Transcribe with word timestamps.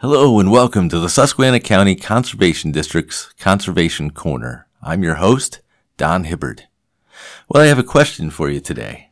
Hello 0.00 0.40
and 0.40 0.50
welcome 0.50 0.88
to 0.88 0.98
the 0.98 1.10
Susquehanna 1.10 1.60
County 1.60 1.94
Conservation 1.94 2.72
District's 2.72 3.34
Conservation 3.38 4.12
Corner. 4.12 4.66
I'm 4.82 5.02
your 5.02 5.16
host, 5.16 5.60
Don 5.98 6.24
Hibbard. 6.24 6.62
Well, 7.50 7.62
I 7.62 7.66
have 7.66 7.78
a 7.78 7.82
question 7.82 8.30
for 8.30 8.48
you 8.48 8.60
today. 8.60 9.10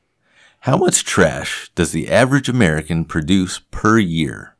How 0.61 0.79
much 0.79 1.05
trash 1.05 1.71
does 1.75 1.93
the 1.93 2.09
average 2.09 2.49
American 2.49 3.05
produce 3.05 3.61
per 3.71 3.99
year? 3.99 4.57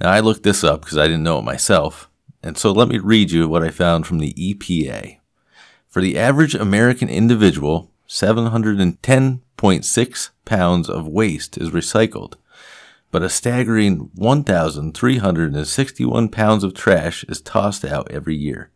Now, 0.00 0.12
I 0.12 0.20
looked 0.20 0.44
this 0.44 0.62
up 0.62 0.82
because 0.82 0.98
I 0.98 1.06
didn't 1.06 1.24
know 1.24 1.40
it 1.40 1.44
myself, 1.44 2.08
and 2.40 2.56
so 2.56 2.70
let 2.70 2.86
me 2.86 2.98
read 2.98 3.32
you 3.32 3.48
what 3.48 3.64
I 3.64 3.70
found 3.70 4.06
from 4.06 4.20
the 4.20 4.32
EPA. 4.34 5.18
For 5.88 6.00
the 6.00 6.16
average 6.16 6.54
American 6.54 7.08
individual, 7.08 7.90
710.6 8.08 10.30
pounds 10.44 10.88
of 10.88 11.08
waste 11.08 11.58
is 11.58 11.70
recycled 11.70 12.34
but 13.12 13.22
a 13.22 13.28
staggering 13.28 14.10
1,361 14.16 16.28
pounds 16.30 16.64
of 16.64 16.74
trash 16.74 17.22
is 17.28 17.40
tossed 17.40 17.84
out 17.84 18.10
every 18.10 18.34
year. 18.34 18.72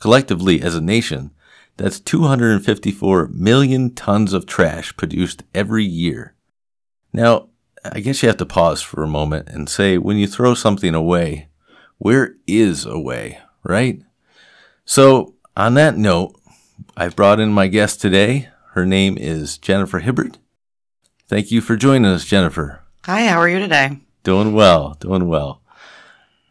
Collectively, 0.00 0.60
as 0.60 0.74
a 0.74 0.80
nation, 0.80 1.30
that's 1.76 2.00
254 2.00 3.28
million 3.28 3.94
tons 3.94 4.32
of 4.32 4.46
trash 4.46 4.96
produced 4.96 5.44
every 5.54 5.84
year. 5.84 6.34
Now, 7.12 7.50
I 7.84 8.00
guess 8.00 8.22
you 8.22 8.28
have 8.28 8.36
to 8.38 8.46
pause 8.46 8.82
for 8.82 9.04
a 9.04 9.08
moment 9.08 9.48
and 9.48 9.68
say 9.68 9.96
when 9.96 10.16
you 10.16 10.26
throw 10.26 10.54
something 10.54 10.94
away, 10.94 11.48
where 11.98 12.34
is 12.48 12.84
away, 12.84 13.38
right? 13.62 14.02
So, 14.84 15.36
on 15.56 15.74
that 15.74 15.96
note, 15.96 16.34
I've 16.96 17.14
brought 17.14 17.38
in 17.38 17.52
my 17.52 17.68
guest 17.68 18.00
today. 18.00 18.48
Her 18.72 18.84
name 18.84 19.16
is 19.16 19.56
Jennifer 19.56 20.00
Hibbert. 20.00 20.38
Thank 21.28 21.52
you 21.52 21.60
for 21.60 21.76
joining 21.76 22.10
us, 22.10 22.24
Jennifer. 22.24 22.81
Hi, 23.04 23.26
how 23.26 23.38
are 23.38 23.48
you 23.48 23.58
today? 23.58 23.98
Doing 24.22 24.52
well, 24.52 24.96
doing 25.00 25.26
well. 25.26 25.60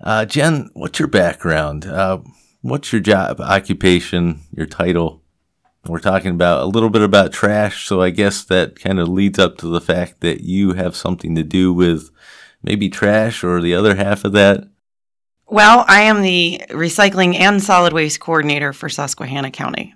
Uh, 0.01 0.25
Jen, 0.25 0.69
what's 0.73 0.99
your 0.99 1.07
background? 1.07 1.85
Uh, 1.85 2.19
what's 2.61 2.91
your 2.91 2.99
job, 2.99 3.39
occupation, 3.39 4.41
your 4.53 4.65
title? 4.65 5.21
We're 5.85 5.99
talking 5.99 6.31
about 6.31 6.61
a 6.61 6.65
little 6.65 6.89
bit 6.89 7.03
about 7.03 7.31
trash, 7.31 7.87
so 7.87 8.01
I 8.01 8.09
guess 8.09 8.43
that 8.43 8.77
kind 8.77 8.99
of 8.99 9.07
leads 9.07 9.39
up 9.39 9.59
to 9.59 9.67
the 9.67 9.79
fact 9.79 10.19
that 10.19 10.41
you 10.41 10.73
have 10.73 10.93
something 10.93 11.35
to 11.35 11.43
do 11.43 11.71
with 11.71 12.09
maybe 12.61 12.89
trash 12.89 13.45
or 13.45 13.61
the 13.61 13.73
other 13.73 13.95
half 13.95 14.25
of 14.25 14.33
that. 14.33 14.67
Well, 15.47 15.85
I 15.87 16.01
am 16.01 16.21
the 16.21 16.61
recycling 16.71 17.33
and 17.39 17.63
solid 17.63 17.93
waste 17.93 18.19
coordinator 18.19 18.73
for 18.73 18.89
Susquehanna 18.89 19.51
County. 19.51 19.95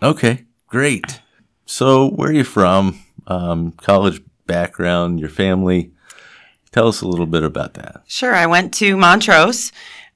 Okay, 0.00 0.44
great. 0.68 1.22
So, 1.66 2.08
where 2.08 2.28
are 2.28 2.32
you 2.32 2.44
from? 2.44 3.02
Um, 3.26 3.72
college 3.72 4.22
background, 4.46 5.20
your 5.20 5.28
family. 5.28 5.92
Tell 6.72 6.88
us 6.88 7.02
a 7.02 7.08
little 7.08 7.26
bit 7.26 7.42
about 7.42 7.74
that. 7.74 8.02
Sure. 8.06 8.34
I 8.34 8.46
went 8.46 8.72
to 8.74 8.96
Montrose 8.96 9.72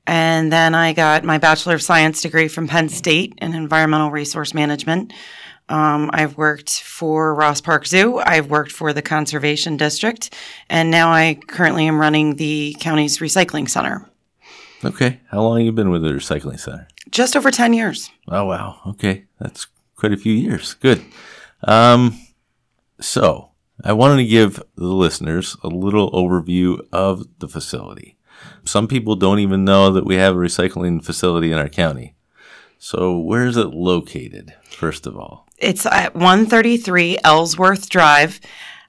and 0.07 0.53
then 0.53 0.75
I 0.75 0.93
got 0.93 1.25
my 1.25 1.39
Bachelor 1.39 1.75
of 1.75 1.83
Science 1.83 2.23
degree 2.23 2.49
from 2.49 2.69
Penn 2.69 2.89
State 2.89 3.35
in 3.39 3.55
Environmental 3.55 4.11
Resource 4.11 4.55
Management. 4.55 5.13
Um, 5.69 6.11
I've 6.13 6.37
worked 6.37 6.83
for 6.83 7.35
Ross 7.35 7.61
Park 7.61 7.87
Zoo. 7.87 8.19
I've 8.19 8.49
worked 8.49 8.71
for 8.71 8.93
the 8.93 9.03
Conservation 9.03 9.77
District. 9.77 10.33
And 10.71 10.91
now 10.91 11.11
I 11.11 11.39
currently 11.49 11.87
am 11.89 12.01
running 12.01 12.37
the 12.37 12.77
county's 12.79 13.19
recycling 13.19 13.69
center. 13.69 14.09
Okay. 14.85 15.21
How 15.31 15.43
long 15.43 15.59
have 15.59 15.67
you 15.67 15.73
been 15.73 15.91
with 15.91 16.03
the 16.03 16.11
recycling 16.11 16.61
center? 16.61 16.87
Just 17.11 17.37
over 17.37 17.51
10 17.51 17.73
years. 17.73 18.11
Oh, 18.29 18.45
wow. 18.45 18.81
Okay. 18.87 19.25
That's 19.41 19.67
quite 19.97 20.13
a 20.13 20.17
few 20.17 20.33
years. 20.33 20.75
Good. 20.75 21.03
Um, 21.65 22.21
so, 23.01 23.51
I 23.85 23.93
wanted 23.93 24.17
to 24.17 24.27
give 24.27 24.63
the 24.77 24.87
listeners 24.87 25.57
a 25.63 25.69
little 25.69 26.11
overview 26.13 26.81
of 26.93 27.27
the 27.39 27.49
facility. 27.49 28.17
Some 28.65 28.89
people 28.89 29.17
don't 29.17 29.39
even 29.39 29.65
know 29.65 29.91
that 29.93 30.07
we 30.07 30.17
have 30.17 30.35
a 30.35 30.39
recycling 30.39 31.05
facility 31.05 31.53
in 31.53 31.59
our 31.59 31.69
county. 31.69 32.15
So, 32.79 33.19
where 33.19 33.47
is 33.47 33.57
it 33.57 33.69
located, 33.69 34.55
first 34.65 35.07
of 35.07 35.17
all? 35.17 35.47
It's 35.59 35.87
at 35.87 36.15
133 36.15 37.19
Ellsworth 37.25 37.89
Drive. 37.89 38.41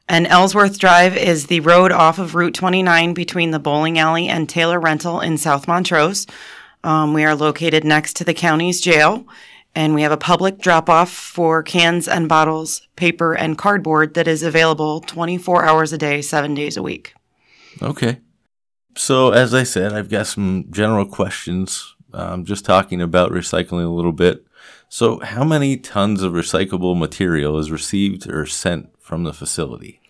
And 0.10 0.26
Ellsworth 0.28 0.80
Drive 0.80 1.18
is 1.18 1.48
the 1.48 1.60
road 1.62 1.92
off 1.92 2.18
of 2.18 2.34
Route 2.34 2.54
29 2.54 3.14
between 3.14 3.52
the 3.52 3.60
bowling 3.60 4.00
alley 4.00 4.30
and 4.30 4.48
Taylor 4.48 4.80
Rental 4.80 5.20
in 5.20 5.38
South 5.38 5.68
Montrose. 5.68 6.26
Um, 6.84 7.14
we 7.14 7.26
are 7.26 7.36
located 7.36 7.84
next 7.84 8.16
to 8.18 8.24
the 8.24 8.34
county's 8.34 8.80
jail 8.80 9.28
and 9.78 9.94
we 9.94 10.02
have 10.02 10.12
a 10.12 10.18
public 10.18 10.58
drop 10.58 10.90
off 10.90 11.12
for 11.12 11.62
cans 11.62 12.08
and 12.08 12.28
bottles, 12.28 12.88
paper, 12.96 13.36
and 13.36 13.60
cardboard 13.60 14.16
that 14.16 14.28
is 14.28 14.42
available 14.42 15.02
24 15.02 15.66
hours 15.66 15.94
a 15.94 16.00
day, 16.00 16.20
seven 16.20 16.56
days 16.56 16.78
a 16.78 16.82
week. 16.82 17.14
Okay. 17.80 18.20
So, 18.96 19.30
as 19.30 19.54
I 19.54 19.62
said, 19.62 19.94
I've 19.94 20.10
got 20.10 20.26
some 20.26 20.66
general 20.72 21.06
questions. 21.06 21.94
Um, 22.12 22.44
just 22.44 22.66
talking 22.66 23.04
about 23.04 23.32
recycling 23.32 23.86
a 23.86 23.90
little 23.90 24.12
bit. 24.12 24.48
So, 24.90 25.20
how 25.20 25.44
many 25.44 25.78
tons 25.78 26.24
of 26.24 26.34
recyclable 26.34 26.98
material 26.98 27.60
is 27.60 27.70
received 27.70 28.28
or 28.28 28.48
sent 28.48 28.90
from 29.00 29.26
the 29.26 29.34
facility? 29.34 30.02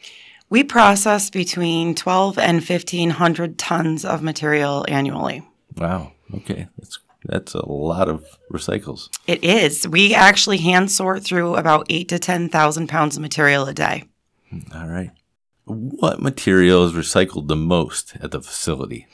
We 0.50 0.64
process 0.64 1.30
between 1.30 1.94
12 1.94 2.40
and 2.40 2.62
1500 2.66 3.60
tons 3.60 4.06
of 4.06 4.24
material 4.24 4.86
annually. 4.88 5.46
Wow. 5.76 6.14
Okay. 6.34 6.70
That's 6.78 7.00
that's 7.28 7.54
a 7.54 7.70
lot 7.70 8.08
of 8.10 8.26
recycles. 8.52 9.10
It 9.28 9.44
is. 9.44 9.88
We 9.88 10.16
actually 10.16 10.58
hand 10.58 10.92
sort 10.92 11.24
through 11.24 11.56
about 11.56 11.86
eight 11.90 12.10
to 12.10 12.20
10,000 12.20 12.88
pounds 12.88 13.18
of 13.18 13.22
material 13.22 13.66
a 13.66 13.74
day. 13.74 14.06
All 14.74 14.88
right. 14.88 15.12
What 15.66 16.22
material 16.22 16.86
is 16.86 16.94
recycled 16.94 17.48
the 17.48 17.58
most 17.58 18.16
at 18.22 18.32
the 18.32 18.42
facility? 18.42 19.08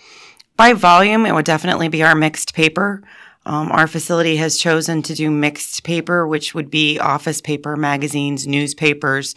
By 0.56 0.74
volume, 0.74 1.26
it 1.26 1.34
would 1.34 1.46
definitely 1.46 1.88
be 1.88 2.04
our 2.04 2.14
mixed 2.14 2.54
paper. 2.54 3.02
Um, 3.46 3.72
our 3.72 3.88
facility 3.88 4.38
has 4.38 4.58
chosen 4.58 5.02
to 5.02 5.16
do 5.16 5.32
mixed 5.32 5.84
paper, 5.84 6.28
which 6.28 6.54
would 6.54 6.70
be 6.70 7.00
office 7.00 7.42
paper, 7.42 7.76
magazines, 7.76 8.46
newspapers, 8.46 9.34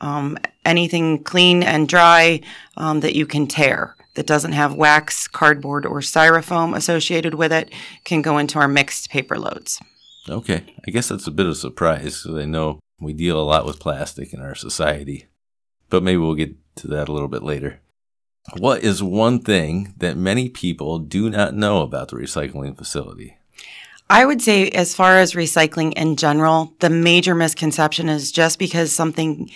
um, 0.00 0.38
anything 0.64 1.22
clean 1.22 1.62
and 1.62 1.86
dry 1.86 2.40
um, 2.78 3.00
that 3.00 3.14
you 3.14 3.26
can 3.26 3.46
tear 3.46 3.94
that 4.14 4.26
doesn't 4.26 4.52
have 4.52 4.74
wax, 4.74 5.28
cardboard, 5.28 5.84
or 5.84 6.00
styrofoam 6.00 6.76
associated 6.76 7.34
with 7.34 7.52
it 7.52 7.72
can 8.04 8.22
go 8.22 8.38
into 8.38 8.58
our 8.58 8.68
mixed 8.68 9.10
paper 9.10 9.38
loads. 9.38 9.80
Okay. 10.28 10.64
I 10.86 10.90
guess 10.90 11.08
that's 11.08 11.26
a 11.26 11.32
bit 11.32 11.46
of 11.46 11.52
a 11.52 11.56
surprise 11.56 12.22
because 12.22 12.38
I 12.38 12.44
know 12.44 12.80
we 13.00 13.12
deal 13.12 13.40
a 13.40 13.42
lot 13.42 13.66
with 13.66 13.80
plastic 13.80 14.32
in 14.32 14.40
our 14.40 14.54
society, 14.54 15.26
but 15.90 16.02
maybe 16.02 16.18
we'll 16.18 16.34
get 16.34 16.54
to 16.76 16.88
that 16.88 17.08
a 17.08 17.12
little 17.12 17.28
bit 17.28 17.42
later. 17.42 17.80
What 18.58 18.82
is 18.82 19.02
one 19.02 19.40
thing 19.40 19.94
that 19.98 20.16
many 20.16 20.48
people 20.48 20.98
do 20.98 21.30
not 21.30 21.54
know 21.54 21.82
about 21.82 22.08
the 22.08 22.16
recycling 22.16 22.76
facility? 22.76 23.36
I 24.10 24.26
would 24.26 24.42
say, 24.42 24.68
as 24.68 24.94
far 24.94 25.18
as 25.18 25.32
recycling 25.32 25.94
in 25.94 26.16
general, 26.16 26.74
the 26.80 26.90
major 26.90 27.34
misconception 27.34 28.10
is 28.10 28.30
just 28.30 28.58
because 28.58 28.94
something 28.94 29.50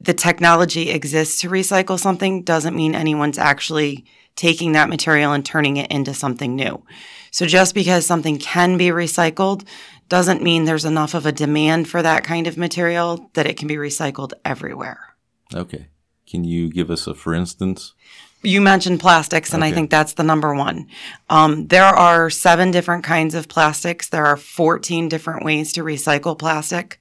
the 0.00 0.14
technology 0.14 0.90
exists 0.90 1.40
to 1.42 1.50
recycle 1.50 1.98
something 1.98 2.42
doesn't 2.42 2.76
mean 2.76 2.94
anyone's 2.94 3.38
actually 3.38 4.06
taking 4.34 4.72
that 4.72 4.88
material 4.88 5.32
and 5.32 5.44
turning 5.44 5.76
it 5.76 5.90
into 5.90 6.14
something 6.14 6.56
new. 6.56 6.82
So 7.30 7.46
just 7.46 7.74
because 7.74 8.06
something 8.06 8.38
can 8.38 8.78
be 8.78 8.88
recycled 8.88 9.66
doesn't 10.08 10.42
mean 10.42 10.64
there's 10.64 10.84
enough 10.84 11.14
of 11.14 11.26
a 11.26 11.32
demand 11.32 11.88
for 11.88 12.02
that 12.02 12.24
kind 12.24 12.46
of 12.46 12.56
material 12.56 13.30
that 13.34 13.46
it 13.46 13.56
can 13.56 13.68
be 13.68 13.76
recycled 13.76 14.32
everywhere. 14.44 15.14
Okay. 15.54 15.88
Can 16.26 16.44
you 16.44 16.70
give 16.70 16.90
us 16.90 17.06
a 17.06 17.14
for 17.14 17.34
instance? 17.34 17.94
You 18.42 18.62
mentioned 18.62 19.00
plastics, 19.00 19.52
and 19.52 19.62
okay. 19.62 19.70
I 19.70 19.74
think 19.74 19.90
that's 19.90 20.14
the 20.14 20.22
number 20.22 20.54
one. 20.54 20.88
Um, 21.28 21.66
there 21.66 21.84
are 21.84 22.30
seven 22.30 22.70
different 22.70 23.04
kinds 23.04 23.34
of 23.34 23.48
plastics. 23.48 24.08
There 24.08 24.24
are 24.24 24.38
14 24.38 25.10
different 25.10 25.44
ways 25.44 25.74
to 25.74 25.82
recycle 25.82 26.38
plastic 26.38 26.99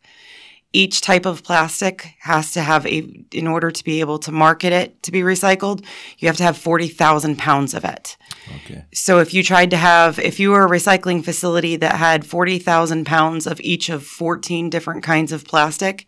each 0.72 1.02
type 1.02 1.26
of 1.26 1.44
plastic 1.44 2.16
has 2.20 2.52
to 2.52 2.62
have 2.62 2.86
a, 2.86 2.98
in 3.32 3.48
order 3.48 3.72
to 3.72 3.84
be 3.84 4.00
able 4.02 4.20
to 4.20 4.32
market 4.32 4.72
it 4.72 5.02
to 5.04 5.12
be 5.12 5.22
recycled, 5.22 5.84
you 6.20 6.28
have 6.28 6.38
to 6.38 6.44
have 6.44 6.58
40,000 6.58 7.38
pounds 7.38 7.74
of 7.74 7.84
it. 7.84 8.18
Okay. 8.56 8.86
So 8.94 9.20
if 9.20 9.34
you 9.34 9.42
tried 9.42 9.72
to 9.72 9.78
have, 9.78 10.20
if 10.20 10.40
you 10.40 10.52
were 10.52 10.66
a 10.66 10.70
recycling 10.70 11.26
facility 11.26 11.76
that 11.78 11.96
had 11.96 12.26
40,000 12.26 13.06
pounds 13.06 13.48
of 13.48 13.60
each 13.62 13.90
of 13.90 14.06
14 14.06 14.70
different 14.70 15.04
kinds 15.04 15.32
of 15.32 15.46
plastic, 15.46 16.08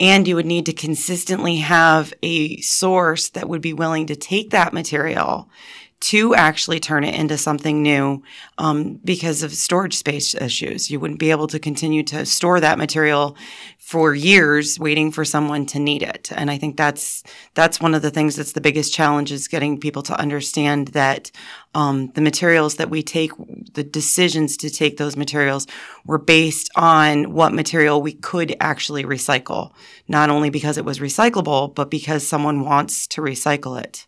and 0.00 0.28
you 0.28 0.36
would 0.36 0.46
need 0.46 0.66
to 0.66 0.72
consistently 0.72 1.56
have 1.56 2.14
a 2.22 2.60
source 2.60 3.30
that 3.30 3.48
would 3.48 3.60
be 3.60 3.72
willing 3.72 4.06
to 4.06 4.14
take 4.14 4.50
that 4.50 4.72
material 4.72 5.50
to 6.00 6.34
actually 6.34 6.78
turn 6.78 7.02
it 7.02 7.14
into 7.14 7.36
something 7.36 7.82
new 7.82 8.22
um, 8.56 9.00
because 9.04 9.42
of 9.42 9.52
storage 9.52 9.96
space 9.96 10.34
issues. 10.34 10.90
You 10.90 11.00
wouldn't 11.00 11.18
be 11.18 11.30
able 11.30 11.48
to 11.48 11.58
continue 11.58 12.02
to 12.04 12.24
store 12.24 12.60
that 12.60 12.78
material 12.78 13.36
for 13.78 14.14
years 14.14 14.78
waiting 14.78 15.10
for 15.10 15.24
someone 15.24 15.66
to 15.66 15.78
need 15.78 16.02
it. 16.02 16.30
And 16.32 16.50
I 16.50 16.58
think 16.58 16.76
that's 16.76 17.24
that's 17.54 17.80
one 17.80 17.94
of 17.94 18.02
the 18.02 18.10
things 18.10 18.36
that's 18.36 18.52
the 18.52 18.60
biggest 18.60 18.94
challenge 18.94 19.32
is 19.32 19.48
getting 19.48 19.80
people 19.80 20.02
to 20.02 20.20
understand 20.20 20.88
that 20.88 21.30
um, 21.74 22.12
the 22.14 22.20
materials 22.20 22.76
that 22.76 22.90
we 22.90 23.02
take, 23.02 23.32
the 23.72 23.84
decisions 23.84 24.56
to 24.58 24.70
take 24.70 24.98
those 24.98 25.16
materials 25.16 25.66
were 26.04 26.18
based 26.18 26.70
on 26.76 27.32
what 27.32 27.52
material 27.52 28.00
we 28.00 28.12
could 28.12 28.54
actually 28.60 29.04
recycle, 29.04 29.72
not 30.06 30.30
only 30.30 30.50
because 30.50 30.78
it 30.78 30.84
was 30.84 30.98
recyclable, 31.00 31.74
but 31.74 31.90
because 31.90 32.26
someone 32.26 32.64
wants 32.64 33.06
to 33.08 33.20
recycle 33.20 33.80
it. 33.82 34.06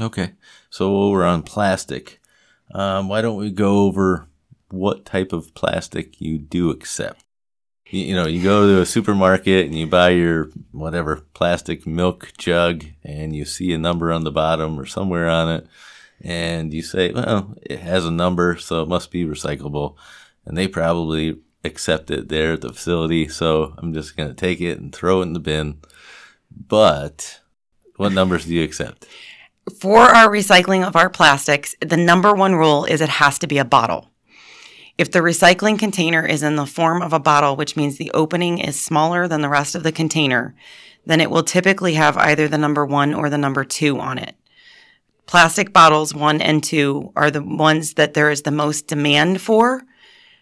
Okay. 0.00 0.32
So 0.70 1.10
we're 1.10 1.24
on 1.24 1.42
plastic. 1.42 2.20
Um, 2.72 3.08
why 3.08 3.22
don't 3.22 3.36
we 3.36 3.50
go 3.50 3.80
over 3.80 4.28
what 4.70 5.04
type 5.04 5.32
of 5.32 5.54
plastic 5.54 6.20
you 6.20 6.38
do 6.38 6.70
accept? 6.70 7.24
You, 7.88 8.00
you 8.00 8.14
know, 8.14 8.26
you 8.26 8.42
go 8.42 8.66
to 8.66 8.80
a 8.80 8.86
supermarket 8.86 9.66
and 9.66 9.74
you 9.74 9.86
buy 9.86 10.10
your 10.10 10.50
whatever 10.72 11.22
plastic 11.34 11.86
milk 11.86 12.32
jug 12.36 12.84
and 13.04 13.34
you 13.34 13.44
see 13.44 13.72
a 13.72 13.78
number 13.78 14.12
on 14.12 14.24
the 14.24 14.32
bottom 14.32 14.78
or 14.78 14.86
somewhere 14.86 15.28
on 15.28 15.48
it 15.48 15.66
and 16.20 16.72
you 16.72 16.82
say, 16.82 17.12
well, 17.12 17.54
it 17.62 17.80
has 17.80 18.04
a 18.04 18.10
number, 18.10 18.56
so 18.56 18.82
it 18.82 18.88
must 18.88 19.10
be 19.10 19.24
recyclable. 19.24 19.96
And 20.44 20.56
they 20.56 20.68
probably 20.68 21.40
accept 21.64 22.10
it 22.10 22.28
there 22.28 22.54
at 22.54 22.62
the 22.62 22.72
facility, 22.72 23.28
so 23.28 23.74
I'm 23.78 23.92
just 23.92 24.16
going 24.16 24.28
to 24.28 24.34
take 24.34 24.60
it 24.60 24.78
and 24.78 24.94
throw 24.94 25.20
it 25.20 25.24
in 25.24 25.32
the 25.32 25.40
bin. 25.40 25.80
But 26.50 27.40
what 27.96 28.12
numbers 28.12 28.46
do 28.46 28.54
you 28.54 28.62
accept? 28.62 29.06
For 29.74 29.98
our 29.98 30.28
recycling 30.28 30.86
of 30.86 30.94
our 30.94 31.10
plastics, 31.10 31.74
the 31.80 31.96
number 31.96 32.32
one 32.32 32.54
rule 32.54 32.84
is 32.84 33.00
it 33.00 33.08
has 33.08 33.36
to 33.40 33.48
be 33.48 33.58
a 33.58 33.64
bottle. 33.64 34.10
If 34.96 35.10
the 35.10 35.18
recycling 35.18 35.76
container 35.76 36.24
is 36.24 36.44
in 36.44 36.54
the 36.54 36.66
form 36.66 37.02
of 37.02 37.12
a 37.12 37.18
bottle, 37.18 37.56
which 37.56 37.76
means 37.76 37.98
the 37.98 38.12
opening 38.12 38.58
is 38.58 38.80
smaller 38.80 39.26
than 39.26 39.40
the 39.40 39.48
rest 39.48 39.74
of 39.74 39.82
the 39.82 39.90
container, 39.90 40.54
then 41.04 41.20
it 41.20 41.30
will 41.30 41.42
typically 41.42 41.94
have 41.94 42.16
either 42.16 42.46
the 42.46 42.56
number 42.56 42.86
one 42.86 43.12
or 43.12 43.28
the 43.28 43.36
number 43.36 43.64
two 43.64 43.98
on 43.98 44.18
it. 44.18 44.36
Plastic 45.26 45.72
bottles 45.72 46.14
one 46.14 46.40
and 46.40 46.62
two 46.62 47.12
are 47.16 47.32
the 47.32 47.42
ones 47.42 47.94
that 47.94 48.14
there 48.14 48.30
is 48.30 48.42
the 48.42 48.52
most 48.52 48.86
demand 48.86 49.40
for. 49.40 49.82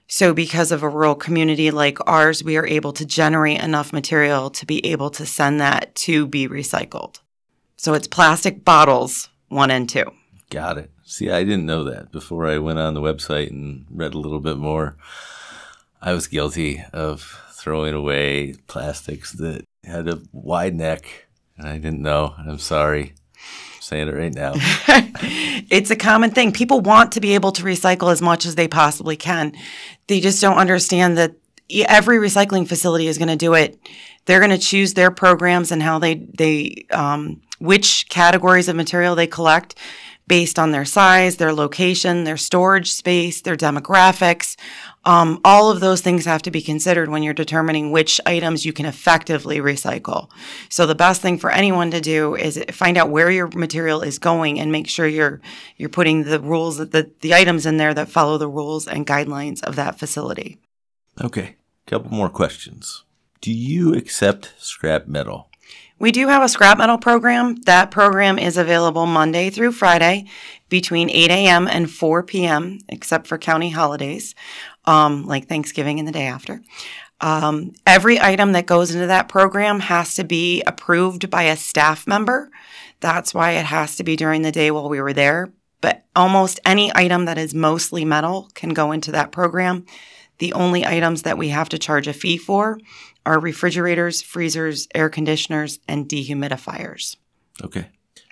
So, 0.06 0.35
because 0.35 0.70
of 0.70 0.82
a 0.82 0.88
rural 0.88 1.15
community 1.15 1.70
like 1.70 1.97
ours, 2.06 2.44
we 2.44 2.59
are 2.59 2.67
able 2.67 2.93
to 2.93 3.06
generate 3.06 3.62
enough 3.62 3.91
material 3.91 4.50
to 4.50 4.67
be 4.67 4.85
able 4.85 5.09
to 5.11 5.25
send 5.25 5.62
that 5.62 5.94
to 5.94 6.27
be 6.27 6.47
recycled. 6.47 7.20
So, 7.76 7.94
it's 7.94 8.09
plastic 8.09 8.65
bottles 8.65 9.29
one 9.49 9.71
and 9.71 9.88
two. 9.88 10.05
Got 10.50 10.79
it. 10.79 10.91
See, 11.05 11.31
I 11.31 11.44
didn't 11.44 11.67
know 11.67 11.85
that 11.85 12.12
before 12.12 12.47
I 12.47 12.59
went 12.59 12.79
on 12.79 12.94
the 12.94 13.00
website 13.00 13.50
and 13.50 13.87
read 13.91 14.15
a 14.15 14.19
little 14.19 14.41
bit 14.41 14.56
more. 14.56 14.97
I 16.00 16.12
was 16.12 16.26
guilty 16.26 16.82
of 16.93 17.41
throwing 17.53 17.94
away 17.94 18.55
plastics 18.67 19.32
that 19.32 19.65
had 19.85 20.09
a 20.09 20.21
wide 20.32 20.75
neck, 20.75 21.26
and 21.56 21.69
I 21.69 21.75
didn't 21.75 22.03
know. 22.03 22.35
I'm 22.38 22.59
sorry 22.59 23.15
saying 23.81 24.09
it 24.09 24.15
right 24.15 24.35
now. 24.35 24.53
it's 25.70 25.91
a 25.91 25.97
common 25.97 26.31
thing. 26.31 26.53
People 26.53 26.81
want 26.81 27.12
to 27.12 27.20
be 27.20 27.35
able 27.35 27.53
to 27.53 27.62
recycle 27.62 28.11
as 28.11 28.23
much 28.23 28.47
as 28.47 28.55
they 28.55 28.67
possibly 28.67 29.17
can. 29.17 29.53
They 30.09 30.20
just 30.20 30.41
don't 30.41 30.56
understand 30.56 31.19
that 31.19 31.35
every 31.70 32.19
recycling 32.19 32.69
facility 32.69 33.06
is 33.06 33.19
going 33.19 33.28
to 33.28 33.37
do 33.37 33.55
it. 33.55 33.78
They're 34.26 34.40
going 34.40 34.50
to 34.50 34.58
choose 34.58 34.94
their 34.94 35.11
programs 35.11 35.70
and 35.70 35.82
how 35.82 35.99
they 35.99 36.14
they 36.14 36.87
um, 36.90 37.40
which 37.58 38.08
categories 38.08 38.69
of 38.69 38.76
material 38.76 39.14
they 39.14 39.26
collect 39.26 39.75
based 40.26 40.58
on 40.58 40.70
their 40.70 40.84
size, 40.84 41.37
their 41.37 41.52
location, 41.52 42.25
their 42.25 42.37
storage 42.37 42.93
space, 42.93 43.43
their 43.43 43.56
demographics. 43.56 44.56
Um, 45.05 45.38
all 45.44 45.70
of 45.70 45.81
those 45.81 46.00
things 46.00 46.25
have 46.25 46.40
to 46.43 46.50
be 46.50 46.62
considered 46.62 47.11
when 47.11 47.22
you're 47.22 47.34
determining 47.34 47.90
which 47.90 48.22
items 48.25 48.64
you 48.64 48.72
can 48.72 48.87
effectively 48.87 49.58
recycle. 49.58 50.31
So 50.70 50.87
the 50.87 50.94
best 50.94 51.20
thing 51.20 51.37
for 51.37 51.50
anyone 51.50 51.90
to 51.90 52.00
do 52.00 52.34
is 52.34 52.62
find 52.70 52.96
out 52.96 53.10
where 53.10 53.31
your 53.31 53.49
material 53.49 54.00
is 54.00 54.19
going 54.19 54.58
and 54.58 54.72
make 54.72 54.88
sure 54.88 55.06
you're 55.06 55.43
you're 55.76 55.90
putting 55.90 56.25
the 56.25 56.40
rules 56.40 56.78
the, 56.78 57.10
the 57.20 57.34
items 57.34 57.67
in 57.67 57.76
there 57.76 57.93
that 57.93 58.08
follow 58.08 58.38
the 58.38 58.49
rules 58.49 58.88
and 58.88 59.06
guidelines 59.06 59.62
of 59.62 59.76
that 59.76 59.99
facility. 59.99 60.58
Okay, 61.22 61.56
couple 61.87 62.11
more 62.11 62.28
questions. 62.28 63.05
Do 63.40 63.52
you 63.52 63.94
accept 63.94 64.55
scrap 64.58 65.06
metal? 65.06 65.50
We 65.99 66.11
do 66.11 66.26
have 66.28 66.43
a 66.43 66.49
scrap 66.49 66.78
metal 66.78 66.99
program. 66.99 67.56
That 67.62 67.90
program 67.90 68.38
is 68.38 68.56
available 68.56 69.06
Monday 69.06 69.50
through 69.50 69.72
Friday 69.72 70.26
between 70.69 71.08
8 71.08 71.31
a.m. 71.31 71.69
and 71.69 71.90
4 71.90 72.25
p.m., 72.25 72.78
except 72.88 73.26
for 73.28 73.38
county 73.38 73.70
holidays 73.70 74.34
um, 74.87 75.25
like 75.25 75.46
Thanksgiving 75.46 75.99
and 75.99 76.08
the 76.08 76.12
day 76.12 76.26
after. 76.26 76.62
Um, 77.20 77.75
every 77.87 78.20
item 78.20 78.52
that 78.52 78.67
goes 78.67 78.93
into 78.93 79.06
that 79.06 79.28
program 79.28 79.81
has 79.81 80.14
to 80.17 80.25
be 80.25 80.62
approved 80.67 81.31
by 81.31 81.44
a 81.44 81.56
staff 81.56 82.06
member. 82.06 82.50
That's 83.00 83.32
why 83.32 83.52
it 83.52 83.67
has 83.67 83.96
to 83.96 84.05
be 84.05 84.17
during 84.17 84.43
the 84.43 84.52
day 84.52 84.70
while 84.70 84.88
we 84.88 85.00
were 85.00 85.12
there. 85.12 85.52
But 85.81 86.05
almost 86.17 86.60
any 86.64 86.90
item 86.94 87.26
that 87.26 87.38
is 87.38 87.55
mostly 87.55 88.05
metal 88.05 88.50
can 88.55 88.70
go 88.70 88.90
into 88.90 89.12
that 89.12 89.32
program. 89.32 89.87
The 90.38 90.52
only 90.52 90.84
items 90.84 91.22
that 91.22 91.38
we 91.38 91.48
have 91.50 91.69
to 91.70 91.78
charge 91.78 92.08
a 92.08 92.12
fee 92.12 92.36
for 92.36 92.78
are 93.25 93.40
refrigerators, 93.40 94.20
freezers, 94.22 94.88
air 94.94 95.08
conditioners, 95.08 95.78
and 95.88 96.08
dehumidifiers. 96.08 97.16
Okay. 97.62 97.88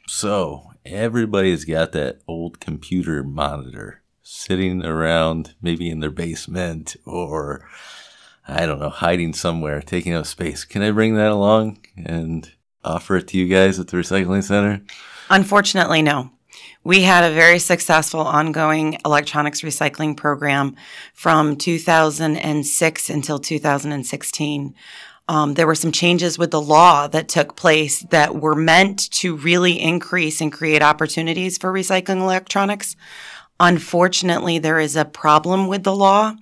So 0.06 0.72
everybody's 0.84 1.64
got 1.64 1.92
that 1.92 2.20
old 2.26 2.60
computer 2.60 3.22
monitor 3.22 4.02
sitting 4.22 4.84
around 4.84 5.54
maybe 5.62 5.88
in 5.88 6.00
their 6.00 6.10
basement 6.10 6.96
or 7.04 7.68
I 8.46 8.66
don't 8.66 8.80
know, 8.80 8.90
hiding 8.90 9.34
somewhere, 9.34 9.80
taking 9.80 10.14
up 10.14 10.26
space. 10.26 10.64
Can 10.64 10.82
I 10.82 10.90
bring 10.90 11.14
that 11.14 11.30
along 11.30 11.86
and 11.96 12.50
offer 12.84 13.16
it 13.16 13.28
to 13.28 13.38
you 13.38 13.46
guys 13.46 13.78
at 13.78 13.88
the 13.88 13.96
recycling 13.96 14.42
center? 14.42 14.82
Unfortunately, 15.30 16.02
no. 16.02 16.30
We 16.84 17.02
had 17.02 17.22
a 17.22 17.34
very 17.34 17.60
successful 17.60 18.20
ongoing 18.20 18.98
electronics 19.04 19.60
recycling 19.60 20.16
program 20.16 20.74
from 21.14 21.54
2006 21.54 23.10
until 23.10 23.38
2016. 23.38 24.74
Um, 25.28 25.54
there 25.54 25.68
were 25.68 25.76
some 25.76 25.92
changes 25.92 26.38
with 26.38 26.50
the 26.50 26.60
law 26.60 27.06
that 27.06 27.28
took 27.28 27.54
place 27.54 28.00
that 28.10 28.34
were 28.34 28.56
meant 28.56 29.08
to 29.12 29.36
really 29.36 29.80
increase 29.80 30.40
and 30.40 30.52
create 30.52 30.82
opportunities 30.82 31.56
for 31.56 31.72
recycling 31.72 32.20
electronics. 32.20 32.96
Unfortunately, 33.60 34.58
there 34.58 34.80
is 34.80 34.96
a 34.96 35.04
problem 35.04 35.68
with 35.68 35.84
the 35.84 35.94
law 35.94 36.34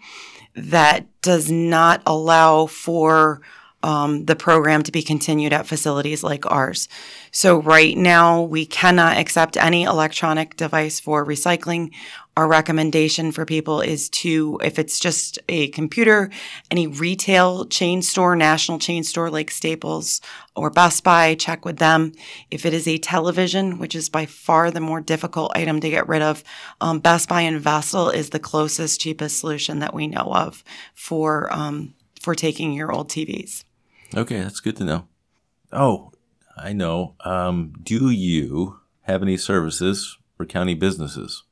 that 0.55 1.07
does 1.21 1.51
not 1.51 2.01
allow 2.07 2.65
for 2.65 3.43
um, 3.83 4.27
the 4.27 4.37
program 4.37 4.83
to 4.83 4.93
be 4.93 5.03
continued 5.03 5.53
at 5.53 5.67
facilities 5.67 6.23
like 6.23 6.51
ours. 6.51 6.89
So, 7.31 7.61
right 7.61 7.97
now, 7.97 8.43
we 8.43 8.67
cannot 8.67 9.17
accept 9.17 9.57
any 9.57 9.85
electronic 9.85 10.57
device 10.57 11.01
for 11.01 11.25
recycling. 11.25 11.93
Our 12.37 12.47
recommendation 12.47 13.33
for 13.33 13.45
people 13.45 13.81
is 13.81 14.09
to, 14.11 14.59
if 14.63 14.79
it's 14.79 15.01
just 15.01 15.39
a 15.49 15.69
computer, 15.69 16.31
any 16.71 16.87
retail 16.87 17.67
chain 17.67 18.03
store, 18.03 18.37
national 18.37 18.79
chain 18.79 19.03
store 19.03 19.31
like 19.31 19.51
Staples 19.51 20.21
or 20.55 20.71
Best 20.71 21.03
Buy, 21.03 21.35
check 21.35 21.65
with 21.65 21.79
them. 21.79 22.13
If 22.51 22.65
it 22.65 22.73
is 22.73 22.87
a 22.87 22.99
television, 22.99 23.79
which 23.79 23.95
is 23.95 24.09
by 24.09 24.27
far 24.27 24.71
the 24.71 24.81
more 24.81 25.01
difficult 25.01 25.53
item 25.55 25.81
to 25.81 25.91
get 25.91 26.09
rid 26.09 26.23
of, 26.23 26.45
um, 26.81 27.01
Best 27.01 27.29
Buy 27.29 27.43
and 27.43 27.61
Vestal 27.61 28.11
is 28.11 28.31
the 28.31 28.39
closest, 28.39 29.01
cheapest 29.01 29.39
solution 29.39 29.81
that 29.81 29.95
we 29.95 30.07
know 30.07 30.33
of 30.33 30.63
for 30.95 31.53
um, 31.53 31.95
for 32.21 32.35
taking 32.35 32.73
your 32.73 32.93
old 32.93 33.09
TVs. 33.09 33.65
Okay, 34.17 34.41
that's 34.41 34.61
good 34.61 34.77
to 34.77 34.85
know. 34.85 35.07
Oh, 35.73 36.13
I 36.57 36.73
know. 36.73 37.15
Um, 37.25 37.73
do 37.83 38.11
you 38.11 38.81
have 39.03 39.23
any 39.23 39.37
services 39.37 40.19
for 40.37 40.45
county 40.45 40.75
businesses? 40.75 41.45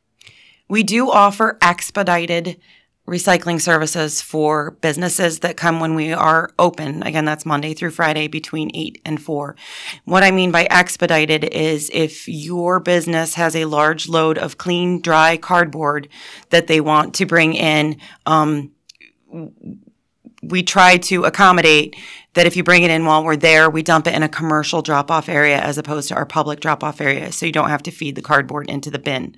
We 0.68 0.82
do 0.82 1.10
offer 1.10 1.56
expedited 1.62 2.60
recycling 3.08 3.58
services 3.58 4.20
for 4.20 4.72
businesses 4.82 5.38
that 5.38 5.56
come 5.56 5.80
when 5.80 5.94
we 5.94 6.12
are 6.12 6.50
open. 6.58 7.02
Again, 7.02 7.24
that's 7.24 7.46
Monday 7.46 7.72
through 7.72 7.92
Friday 7.92 8.28
between 8.28 8.70
8 8.74 9.00
and 9.06 9.20
4. 9.20 9.56
What 10.04 10.22
I 10.22 10.30
mean 10.30 10.52
by 10.52 10.66
expedited 10.70 11.44
is 11.44 11.90
if 11.94 12.28
your 12.28 12.80
business 12.80 13.34
has 13.34 13.56
a 13.56 13.64
large 13.64 14.08
load 14.08 14.36
of 14.36 14.58
clean, 14.58 15.00
dry 15.00 15.38
cardboard 15.38 16.08
that 16.50 16.66
they 16.66 16.82
want 16.82 17.14
to 17.14 17.24
bring 17.24 17.54
in, 17.54 17.96
um, 18.26 18.72
we 20.42 20.62
try 20.62 20.98
to 20.98 21.24
accommodate 21.24 21.96
that 22.38 22.47
if 22.47 22.57
you 22.57 22.62
bring 22.62 22.85
it 22.85 22.90
in 22.90 23.04
while 23.04 23.25
we're 23.25 23.37
there, 23.37 23.68
we 23.68 23.83
dump 23.83 24.07
it 24.07 24.14
in 24.14 24.23
a 24.23 24.28
commercial 24.28 24.80
drop 24.80 25.11
off 25.11 25.28
area 25.28 25.61
as 25.61 25.76
opposed 25.76 26.09
to 26.09 26.14
our 26.14 26.25
public 26.25 26.61
drop 26.61 26.85
off 26.85 27.00
area. 27.00 27.33
So 27.33 27.47
you 27.47 27.52
don't 27.52 27.68
have 27.68 27.83
to 27.83 27.90
feed 27.90 28.14
the 28.14 28.23
cardboard 28.23 28.71
into 28.71 28.90
the 28.90 28.99
bin. 29.00 29.35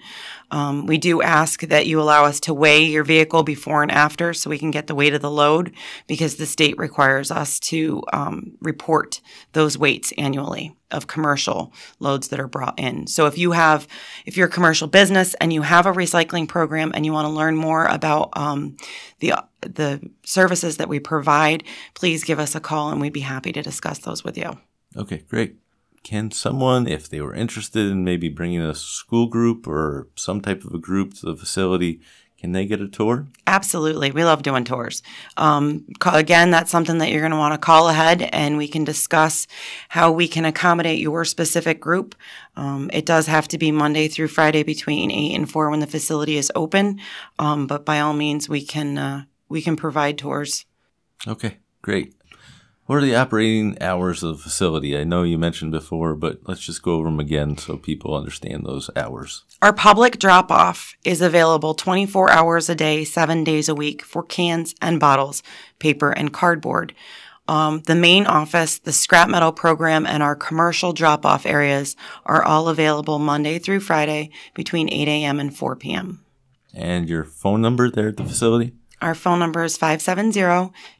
Um, 0.50 0.86
we 0.86 0.98
do 0.98 1.22
ask 1.22 1.62
that 1.62 1.86
you 1.86 2.00
allow 2.00 2.24
us 2.24 2.40
to 2.40 2.54
weigh 2.54 2.84
your 2.84 3.04
vehicle 3.04 3.42
before 3.42 3.82
and 3.82 3.92
after 3.92 4.34
so 4.34 4.50
we 4.50 4.58
can 4.58 4.70
get 4.70 4.86
the 4.86 4.94
weight 4.94 5.14
of 5.14 5.22
the 5.22 5.30
load 5.30 5.74
because 6.06 6.36
the 6.36 6.46
state 6.46 6.76
requires 6.78 7.30
us 7.30 7.60
to 7.60 8.02
um, 8.12 8.52
report 8.60 9.20
those 9.52 9.78
weights 9.78 10.12
annually 10.18 10.74
of 10.90 11.06
commercial 11.06 11.72
loads 12.00 12.28
that 12.28 12.40
are 12.40 12.48
brought 12.48 12.78
in. 12.78 13.06
So 13.06 13.26
if 13.26 13.38
you 13.38 13.52
have, 13.52 13.86
if 14.26 14.36
you're 14.36 14.48
a 14.48 14.50
commercial 14.50 14.88
business 14.88 15.34
and 15.34 15.52
you 15.52 15.62
have 15.62 15.86
a 15.86 15.92
recycling 15.92 16.48
program 16.48 16.90
and 16.94 17.06
you 17.06 17.12
want 17.12 17.26
to 17.26 17.32
learn 17.32 17.56
more 17.56 17.86
about 17.86 18.30
um, 18.34 18.76
the 19.20 19.34
the 19.60 20.00
services 20.24 20.78
that 20.78 20.88
we 20.88 20.98
provide, 20.98 21.62
please 21.94 22.24
give 22.24 22.38
us 22.38 22.54
a 22.54 22.60
call 22.60 22.90
and 22.90 23.00
we'd 23.00 23.12
be 23.12 23.20
happy 23.20 23.52
to 23.52 23.62
discuss 23.62 23.98
those 23.98 24.24
with 24.24 24.38
you. 24.38 24.58
Okay, 24.96 25.18
great 25.28 25.56
can 26.02 26.30
someone, 26.30 26.86
if 26.86 27.08
they 27.08 27.20
were 27.20 27.34
interested 27.34 27.90
in 27.90 28.04
maybe 28.04 28.28
bringing 28.28 28.62
a 28.62 28.74
school 28.74 29.26
group 29.26 29.66
or 29.66 30.08
some 30.14 30.40
type 30.40 30.64
of 30.64 30.72
a 30.72 30.78
group 30.78 31.14
to 31.14 31.26
the 31.26 31.36
facility, 31.36 32.00
can 32.40 32.52
they 32.52 32.64
get 32.64 32.80
a 32.80 32.88
tour? 32.88 33.26
Absolutely. 33.46 34.10
We 34.12 34.24
love 34.24 34.42
doing 34.42 34.64
tours. 34.64 35.02
Um, 35.36 35.84
again, 36.06 36.50
that's 36.50 36.70
something 36.70 36.96
that 36.98 37.10
you're 37.10 37.20
going 37.20 37.32
to 37.32 37.36
want 37.36 37.52
to 37.52 37.58
call 37.58 37.90
ahead 37.90 38.22
and 38.32 38.56
we 38.56 38.66
can 38.66 38.82
discuss 38.82 39.46
how 39.90 40.10
we 40.10 40.26
can 40.26 40.46
accommodate 40.46 40.98
your 40.98 41.26
specific 41.26 41.80
group. 41.80 42.14
Um, 42.56 42.88
it 42.94 43.04
does 43.04 43.26
have 43.26 43.46
to 43.48 43.58
be 43.58 43.70
Monday 43.70 44.08
through 44.08 44.28
Friday 44.28 44.62
between 44.62 45.10
8 45.10 45.34
and 45.34 45.50
4 45.50 45.68
when 45.68 45.80
the 45.80 45.86
facility 45.86 46.38
is 46.38 46.50
open. 46.54 46.98
Um, 47.38 47.66
but 47.66 47.84
by 47.84 48.00
all 48.00 48.14
means, 48.14 48.48
we 48.48 48.64
can, 48.64 48.96
uh, 48.96 49.24
we 49.50 49.60
can 49.60 49.76
provide 49.76 50.16
tours. 50.16 50.64
Okay, 51.28 51.58
great. 51.82 52.14
What 52.90 52.96
are 52.96 53.02
the 53.02 53.14
operating 53.14 53.80
hours 53.80 54.24
of 54.24 54.38
the 54.38 54.42
facility? 54.42 54.98
I 54.98 55.04
know 55.04 55.22
you 55.22 55.38
mentioned 55.38 55.70
before, 55.70 56.16
but 56.16 56.40
let's 56.48 56.60
just 56.60 56.82
go 56.82 56.94
over 56.94 57.04
them 57.04 57.20
again 57.20 57.56
so 57.56 57.76
people 57.76 58.16
understand 58.16 58.66
those 58.66 58.90
hours. 58.96 59.44
Our 59.62 59.72
public 59.72 60.18
drop 60.18 60.50
off 60.50 60.96
is 61.04 61.22
available 61.22 61.74
24 61.74 62.30
hours 62.32 62.68
a 62.68 62.74
day, 62.74 63.04
seven 63.04 63.44
days 63.44 63.68
a 63.68 63.76
week 63.76 64.02
for 64.02 64.24
cans 64.24 64.74
and 64.82 64.98
bottles, 64.98 65.44
paper 65.78 66.10
and 66.10 66.32
cardboard. 66.32 66.92
Um, 67.46 67.82
the 67.82 67.94
main 67.94 68.26
office, 68.26 68.80
the 68.80 68.92
scrap 68.92 69.28
metal 69.28 69.52
program, 69.52 70.04
and 70.04 70.20
our 70.20 70.34
commercial 70.34 70.92
drop 70.92 71.24
off 71.24 71.46
areas 71.46 71.94
are 72.26 72.42
all 72.42 72.68
available 72.68 73.20
Monday 73.20 73.60
through 73.60 73.78
Friday 73.78 74.32
between 74.52 74.92
8 74.92 75.06
a.m. 75.06 75.38
and 75.38 75.56
4 75.56 75.76
p.m. 75.76 76.24
And 76.74 77.08
your 77.08 77.22
phone 77.22 77.60
number 77.60 77.88
there 77.88 78.08
at 78.08 78.16
the 78.16 78.24
facility? 78.24 78.72
Our 79.00 79.14
phone 79.14 79.38
number 79.38 79.62
is 79.62 79.76
570 79.76 80.32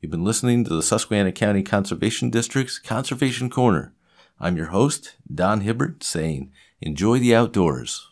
You've 0.00 0.10
been 0.10 0.24
listening 0.24 0.64
to 0.64 0.74
the 0.74 0.82
Susquehanna 0.82 1.32
County 1.32 1.62
Conservation 1.62 2.30
District's 2.30 2.78
Conservation 2.78 3.48
Corner. 3.48 3.94
I'm 4.40 4.56
your 4.56 4.66
host, 4.66 5.16
Don 5.32 5.60
Hibbert, 5.60 6.02
saying, 6.02 6.52
enjoy 6.80 7.18
the 7.18 7.34
outdoors. 7.34 8.11